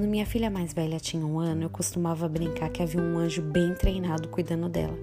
minha 0.00 0.26
filha 0.26 0.50
mais 0.50 0.74
velha 0.74 0.98
tinha 0.98 1.24
um 1.24 1.38
ano, 1.38 1.62
eu 1.62 1.70
costumava 1.70 2.28
brincar 2.28 2.68
que 2.70 2.82
havia 2.82 3.00
um 3.00 3.18
anjo 3.18 3.40
bem 3.40 3.74
treinado 3.74 4.28
cuidando 4.28 4.68
dela. 4.68 4.98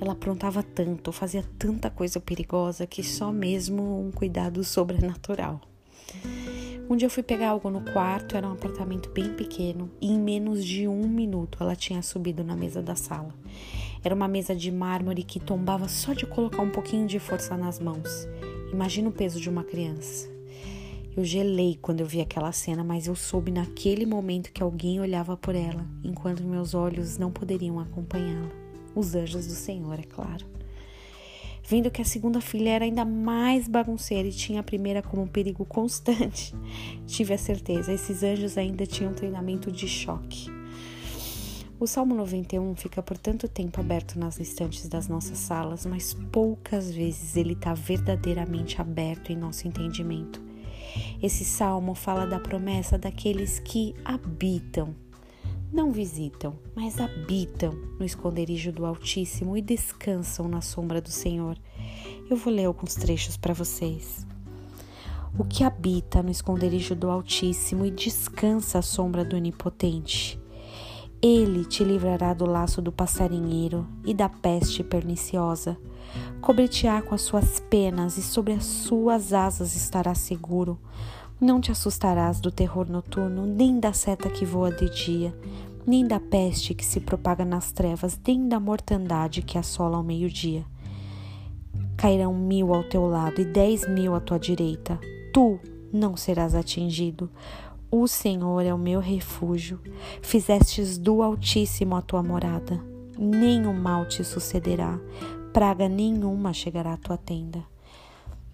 Ela 0.00 0.12
aprontava 0.12 0.62
tanto, 0.62 1.12
fazia 1.12 1.44
tanta 1.58 1.90
coisa 1.90 2.20
perigosa 2.20 2.86
que 2.86 3.02
só 3.02 3.30
mesmo 3.32 4.00
um 4.00 4.10
cuidado 4.10 4.62
sobrenatural. 4.64 5.60
Um 6.88 6.96
dia 6.96 7.06
eu 7.06 7.10
fui 7.10 7.22
pegar 7.22 7.50
algo 7.50 7.70
no 7.70 7.80
quarto, 7.92 8.36
era 8.36 8.46
um 8.46 8.52
apartamento 8.52 9.08
bem 9.10 9.32
pequeno, 9.32 9.90
e 10.00 10.12
em 10.12 10.18
menos 10.18 10.64
de 10.64 10.86
um 10.86 11.08
minuto 11.08 11.58
ela 11.60 11.74
tinha 11.74 12.02
subido 12.02 12.44
na 12.44 12.54
mesa 12.54 12.82
da 12.82 12.94
sala. 12.94 13.34
Era 14.02 14.14
uma 14.14 14.28
mesa 14.28 14.54
de 14.54 14.70
mármore 14.70 15.22
que 15.22 15.40
tombava 15.40 15.88
só 15.88 16.12
de 16.12 16.26
colocar 16.26 16.60
um 16.60 16.70
pouquinho 16.70 17.06
de 17.06 17.18
força 17.18 17.56
nas 17.56 17.78
mãos. 17.78 18.28
Imagina 18.70 19.08
o 19.08 19.12
peso 19.12 19.40
de 19.40 19.48
uma 19.48 19.64
criança. 19.64 20.33
Eu 21.16 21.24
gelei 21.24 21.78
quando 21.80 22.00
eu 22.00 22.06
vi 22.06 22.20
aquela 22.20 22.52
cena, 22.52 22.82
mas 22.82 23.06
eu 23.06 23.14
soube 23.14 23.50
naquele 23.50 24.04
momento 24.04 24.52
que 24.52 24.62
alguém 24.62 25.00
olhava 25.00 25.36
por 25.36 25.54
ela, 25.54 25.86
enquanto 26.02 26.42
meus 26.42 26.74
olhos 26.74 27.18
não 27.18 27.30
poderiam 27.30 27.78
acompanhá-la 27.78 28.64
os 28.94 29.14
anjos 29.14 29.46
do 29.46 29.54
Senhor, 29.54 29.98
é 29.98 30.04
claro. 30.04 30.46
Vendo 31.66 31.90
que 31.90 32.02
a 32.02 32.04
segunda 32.04 32.40
filha 32.40 32.70
era 32.70 32.84
ainda 32.84 33.04
mais 33.04 33.66
bagunceira 33.66 34.28
e 34.28 34.32
tinha 34.32 34.60
a 34.60 34.62
primeira 34.62 35.02
como 35.02 35.22
um 35.22 35.26
perigo 35.26 35.64
constante, 35.64 36.54
tive 37.06 37.32
a 37.32 37.38
certeza, 37.38 37.92
esses 37.92 38.22
anjos 38.22 38.58
ainda 38.58 38.86
tinham 38.86 39.14
treinamento 39.14 39.72
de 39.72 39.88
choque. 39.88 40.52
O 41.80 41.86
Salmo 41.86 42.14
91 42.14 42.76
fica 42.76 43.02
por 43.02 43.18
tanto 43.18 43.48
tempo 43.48 43.80
aberto 43.80 44.18
nas 44.18 44.38
estantes 44.38 44.88
das 44.88 45.08
nossas 45.08 45.38
salas, 45.38 45.84
mas 45.84 46.14
poucas 46.30 46.90
vezes 46.90 47.36
ele 47.36 47.54
está 47.54 47.74
verdadeiramente 47.74 48.80
aberto 48.80 49.32
em 49.32 49.36
nosso 49.36 49.66
entendimento. 49.66 50.43
Esse 51.22 51.44
salmo 51.44 51.94
fala 51.94 52.26
da 52.26 52.38
promessa 52.38 52.98
daqueles 52.98 53.58
que 53.58 53.94
habitam 54.04 54.94
não 55.74 55.90
visitam, 55.90 56.56
mas 56.72 57.00
habitam 57.00 57.72
no 57.98 58.04
esconderijo 58.06 58.70
do 58.70 58.86
Altíssimo 58.86 59.56
e 59.56 59.60
descansam 59.60 60.46
na 60.46 60.60
sombra 60.60 61.00
do 61.00 61.10
Senhor. 61.10 61.58
Eu 62.30 62.36
vou 62.36 62.54
ler 62.54 62.66
alguns 62.66 62.94
trechos 62.94 63.36
para 63.36 63.52
vocês. 63.52 64.24
O 65.36 65.44
que 65.44 65.64
habita 65.64 66.22
no 66.22 66.30
esconderijo 66.30 66.94
do 66.94 67.10
Altíssimo 67.10 67.84
e 67.84 67.90
descansa 67.90 68.78
à 68.78 68.82
sombra 68.82 69.24
do 69.24 69.34
Onipotente. 69.34 70.40
Ele 71.26 71.64
te 71.64 71.82
livrará 71.82 72.34
do 72.34 72.44
laço 72.44 72.82
do 72.82 72.92
passarinheiro 72.92 73.86
e 74.04 74.12
da 74.12 74.28
peste 74.28 74.84
perniciosa. 74.84 75.74
Cobrir-te-á 76.42 77.00
com 77.00 77.14
as 77.14 77.22
suas 77.22 77.58
penas 77.60 78.18
e 78.18 78.22
sobre 78.22 78.52
as 78.52 78.66
suas 78.66 79.32
asas 79.32 79.74
estarás 79.74 80.18
seguro. 80.18 80.78
Não 81.40 81.62
te 81.62 81.72
assustarás 81.72 82.40
do 82.40 82.50
terror 82.50 82.86
noturno, 82.90 83.46
nem 83.46 83.80
da 83.80 83.94
seta 83.94 84.28
que 84.28 84.44
voa 84.44 84.70
de 84.70 84.90
dia, 84.90 85.34
nem 85.86 86.06
da 86.06 86.20
peste 86.20 86.74
que 86.74 86.84
se 86.84 87.00
propaga 87.00 87.42
nas 87.42 87.72
trevas, 87.72 88.20
nem 88.28 88.46
da 88.46 88.60
mortandade 88.60 89.40
que 89.40 89.56
assola 89.56 89.96
ao 89.96 90.02
meio-dia. 90.02 90.66
Cairão 91.96 92.34
mil 92.34 92.74
ao 92.74 92.84
teu 92.84 93.06
lado 93.06 93.40
e 93.40 93.46
dez 93.46 93.88
mil 93.88 94.14
à 94.14 94.20
tua 94.20 94.38
direita. 94.38 95.00
Tu 95.32 95.58
não 95.90 96.18
serás 96.18 96.54
atingido. 96.54 97.30
O 97.96 98.08
Senhor 98.08 98.66
é 98.66 98.74
o 98.74 98.76
meu 98.76 98.98
refúgio. 98.98 99.80
Fizestes 100.20 100.98
do 100.98 101.22
Altíssimo 101.22 101.94
a 101.94 102.02
tua 102.02 102.24
morada. 102.24 102.84
Nenhum 103.16 103.72
mal 103.72 104.04
te 104.08 104.24
sucederá, 104.24 104.98
praga 105.52 105.88
nenhuma 105.88 106.52
chegará 106.52 106.94
à 106.94 106.96
tua 106.96 107.16
tenda 107.16 107.62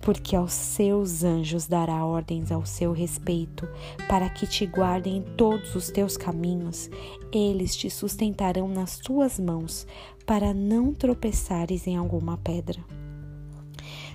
porque 0.02 0.34
aos 0.34 0.54
seus 0.54 1.24
anjos 1.24 1.66
dará 1.66 2.06
ordens 2.06 2.50
ao 2.50 2.64
seu 2.64 2.90
respeito, 2.90 3.68
para 4.08 4.30
que 4.30 4.46
te 4.46 4.64
guardem 4.64 5.18
em 5.18 5.22
todos 5.36 5.74
os 5.74 5.90
teus 5.90 6.16
caminhos. 6.16 6.88
Eles 7.30 7.76
te 7.76 7.90
sustentarão 7.90 8.66
nas 8.66 8.96
tuas 8.96 9.38
mãos, 9.38 9.86
para 10.24 10.54
não 10.54 10.94
tropeçares 10.94 11.86
em 11.86 11.96
alguma 11.96 12.38
pedra. 12.38 12.82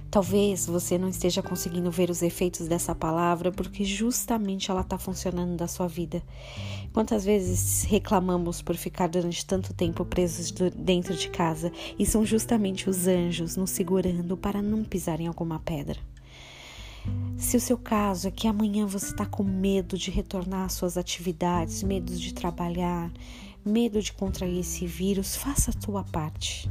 Talvez 0.10 0.66
você 0.66 0.98
não 0.98 1.10
esteja 1.10 1.42
conseguindo 1.42 1.92
ver 1.92 2.10
os 2.10 2.22
efeitos 2.22 2.68
dessa 2.68 2.96
palavra 2.96 3.52
porque 3.52 3.84
justamente 3.84 4.72
ela 4.72 4.82
está 4.82 4.98
funcionando 4.98 5.58
da 5.58 5.68
sua 5.68 5.88
vida. 5.88 6.24
Quantas 6.94 7.26
vezes 7.26 7.84
reclamamos 7.84 8.62
por 8.62 8.76
ficar 8.78 9.08
durante 9.08 9.46
tanto 9.46 9.74
tempo 9.74 10.06
presos 10.06 10.52
dentro 10.76 11.16
de 11.16 11.30
casa 11.30 11.72
e 12.00 12.06
são 12.06 12.26
justamente 12.26 12.90
os 12.90 13.08
anjos 13.08 13.58
nos 13.58 13.72
segurando 13.72 14.38
para 14.38 14.62
não 14.62 14.84
pisar 14.84 15.20
em 15.20 15.28
alguma 15.28 15.60
pedra? 15.60 16.00
Se 17.38 17.58
o 17.58 17.60
seu 17.60 17.78
caso 17.78 18.28
é 18.28 18.32
que 18.32 18.48
amanhã 18.48 18.88
você 18.88 19.08
está 19.08 19.26
com 19.26 19.44
medo 19.44 19.98
de 19.98 20.10
retornar 20.10 20.66
às 20.66 20.74
suas 20.74 20.98
atividades, 20.98 21.84
medo 21.84 22.16
de 22.16 22.34
trabalhar, 22.34 23.12
medo 23.66 24.00
de 24.00 24.14
contrair 24.14 24.60
esse 24.60 24.86
vírus, 24.86 25.36
faça 25.36 25.72
a 25.72 25.74
tua 25.74 26.04
parte 26.04 26.70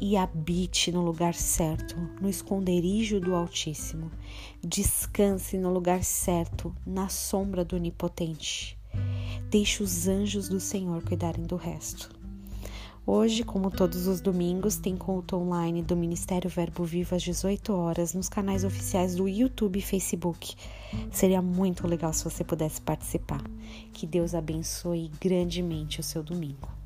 e 0.00 0.16
habite 0.16 0.90
no 0.90 1.02
lugar 1.02 1.34
certo, 1.34 1.96
no 2.20 2.28
esconderijo 2.28 3.20
do 3.20 3.34
Altíssimo. 3.34 4.10
Descanse 4.64 5.58
no 5.58 5.70
lugar 5.70 6.02
certo, 6.02 6.74
na 6.86 7.08
sombra 7.08 7.64
do 7.64 7.76
Onipotente. 7.76 8.78
Deixe 9.50 9.82
os 9.82 10.08
anjos 10.08 10.48
do 10.48 10.58
Senhor 10.58 11.02
cuidarem 11.02 11.44
do 11.44 11.56
resto. 11.56 12.21
Hoje, 13.04 13.42
como 13.42 13.68
todos 13.68 14.06
os 14.06 14.20
domingos, 14.20 14.76
tem 14.76 14.96
culto 14.96 15.36
online 15.36 15.82
do 15.82 15.96
Ministério 15.96 16.48
Verbo 16.48 16.84
Vivo 16.84 17.16
às 17.16 17.22
18 17.22 17.72
horas 17.72 18.14
nos 18.14 18.28
canais 18.28 18.62
oficiais 18.62 19.16
do 19.16 19.26
YouTube 19.26 19.76
e 19.76 19.82
Facebook. 19.82 20.54
Seria 21.10 21.42
muito 21.42 21.84
legal 21.88 22.12
se 22.12 22.22
você 22.22 22.44
pudesse 22.44 22.80
participar. 22.80 23.42
Que 23.92 24.06
Deus 24.06 24.36
abençoe 24.36 25.10
grandemente 25.20 25.98
o 25.98 26.02
seu 26.02 26.22
domingo. 26.22 26.81